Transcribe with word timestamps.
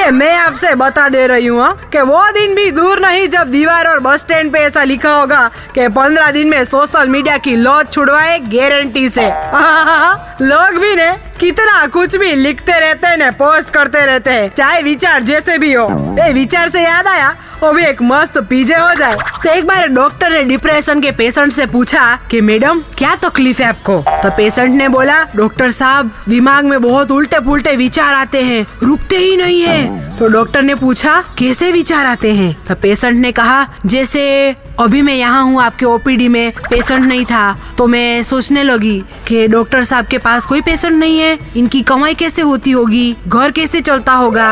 ये 0.00 0.10
मैं 0.10 0.36
आपसे 0.36 0.74
बता 0.74 1.08
दे 1.08 1.26
रही 1.26 1.46
हूँ 1.46 1.60
हाँ, 1.60 1.74
कि 1.92 2.00
वो 2.00 2.20
दिन 2.32 2.54
भी 2.54 2.70
दूर 2.70 3.00
नहीं 3.00 3.26
जब 3.28 3.50
दीवार 3.50 3.86
और 3.86 3.98
बस 4.00 4.20
स्टैंड 4.20 4.52
पे 4.52 4.58
ऐसा 4.58 4.84
लिखा 4.84 5.12
होगा 5.12 5.50
कि 5.74 5.88
पंद्रह 5.88 6.30
दिन 6.32 6.48
में 6.48 6.64
सोशल 6.64 7.08
मीडिया 7.08 7.36
की 7.38 7.54
लॉज 7.56 7.92
छुड़वाए 7.92 8.38
गारंटी 8.54 9.08
से। 9.08 9.26
लोग 10.44 10.80
भी 10.80 10.94
ने 10.96 11.10
कितना 11.40 11.86
कुछ 11.86 12.16
भी 12.16 12.34
लिखते 12.34 12.78
रहते 12.80 13.06
हैं 13.06 13.32
पोस्ट 13.32 13.70
करते 13.70 14.06
रहते 14.06 14.30
हैं 14.30 14.48
चाहे 14.48 14.82
विचार 14.82 15.22
जैसे 15.22 15.58
भी 15.58 15.72
हो। 15.72 15.88
ये 16.18 16.32
विचार 16.32 16.68
से 16.68 16.82
याद 16.82 17.06
आया? 17.06 17.34
वो 17.62 17.72
भी 17.72 17.84
एक 17.84 18.02
मस्त 18.02 18.38
पीजे 18.40 18.74
हो 18.74 18.94
जाए। 18.94 19.16
तो 19.44 19.50
एक 19.50 19.66
बार 19.66 19.86
डॉक्टर 19.88 20.30
ने 20.30 20.42
डिप्रेशन 20.44 21.00
के 21.00 21.10
पेशेंट 21.10 21.52
से 21.52 21.66
पूछा 21.66 22.04
कि, 22.30 22.40
मैडम, 22.40 22.80
क्या 22.98 23.14
तकलीफ़ 23.16 23.62
है 23.62 23.68
आपको? 23.68 23.98
तो 24.22 24.30
पेशेंट 24.36 24.72
ने 24.74 24.88
बोला, 24.88 25.22
डॉक्टर 25.36 25.70
साहब, 25.70 26.10
दिमाग 26.28 26.64
में 26.64 26.80
बहुत 26.82 27.10
उल्टे 27.10 27.40
पुलटे 27.40 27.76
विचार 27.76 28.14
आते 28.14 28.42
हैं, 28.42 28.64
रुकते 28.82 29.16
ही 29.16 29.36
नहीं 29.36 29.60
है। 29.62 30.18
तो 30.18 30.28
डॉक्टर 30.28 30.62
ने 30.62 30.74
पूछा, 30.74 31.20
कैसे 31.38 31.70
विचार 31.72 32.06
आते 32.06 32.34
हैं? 32.34 32.54
तो 32.68 32.74
पेशेंट 32.74 33.16
ने 33.16 33.32
कहा, 33.32 33.66
जैसे 33.86 34.56
अभी 34.80 35.02
मैं 35.02 35.14
यहाँ 35.14 35.42
हूँ, 35.44 35.60
आपके 35.62 35.86
ओपीडी 35.86 36.28
में 36.28 36.50
पेशेंट 36.70 37.06
नहीं 37.06 37.24
था 37.24 37.56
तो 37.78 37.86
मैं 37.86 38.22
सोचने 38.22 38.62
लगी 38.62 39.02
कि 39.28 39.46
डॉक्टर 39.48 39.84
साहब 39.84 40.06
के 40.06 40.18
पास 40.18 40.46
कोई 40.46 40.60
पेशेंट 40.60 40.94
नहीं 40.94 41.18
है। 41.18 41.38
इनकी 41.56 41.80
कमाई 41.82 42.14
कैसे 42.14 42.42
होती 42.42 42.70
होगी? 42.70 43.16
घर 43.28 43.50
कैसे 43.50 43.80
चलता 43.80 44.12
होगा? 44.12 44.48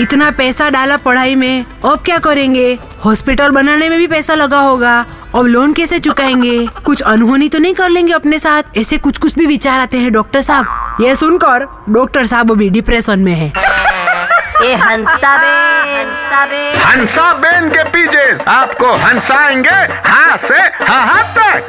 इतना 0.00 0.30
पैसा 0.30 0.68
डाला 0.70 0.96
पढ़ाई 0.96 1.34
में 1.34 1.64
अब 1.84 2.02
क्या 2.04 2.18
करेंगे? 2.18 2.72
हॉस्पिटल 3.04 3.50
बनाने 3.50 3.88
में 3.88 3.98
भी 3.98 4.06
पैसा 4.06 4.34
लगा 4.34 4.58
होगा 4.60 4.94
अब 5.34 5.46
लोन 5.46 5.72
कैसे 5.72 5.98
चुकाएँगे? 5.98 6.66
कुछ 6.84 7.02
अनहोनी 7.02 7.48
तो 7.48 7.58
नहीं 7.58 7.74
कर 7.74 7.88
लेंगे 7.90 8.12
अपने 8.12 8.38
साथ? 8.38 8.62
ऐसे 8.78 8.98
कुछ 8.98 9.18
कुछ 9.18 9.34
भी 9.38 9.46
विचार 9.46 9.80
आते 9.80 9.98
हैं 9.98 10.12
डॉक्टर 10.12 10.40
साहब। 10.40 10.96
ये 11.00 11.14
सुनकर 11.16 11.66
डॉक्टर 11.88 12.26
साहब 12.26 12.50
अभी 12.50 12.68
डिप्रेशन 12.70 13.20
में 13.20 13.32
है। 13.34 13.48
ए 14.64 14.74
हंसा 14.74 15.36
बे 15.36 15.54
हंसा 15.92 16.44
बे 16.46 16.62
हंसा 16.80 17.32
बेन 17.34 17.68
के 17.70 17.84
पीछे 17.90 18.28
आपको 18.50 18.92
हंसाएँगे 19.04 19.76
हाँ 20.08 20.36
से 20.36 20.60
हाँ 20.84 21.22
तक। 21.38 21.68